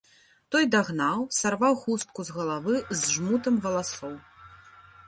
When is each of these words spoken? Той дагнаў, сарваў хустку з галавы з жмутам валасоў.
Той 0.53 0.63
дагнаў, 0.75 1.19
сарваў 1.39 1.77
хустку 1.83 2.19
з 2.31 2.39
галавы 2.39 2.75
з 2.89 2.99
жмутам 3.13 3.55
валасоў. 3.69 4.19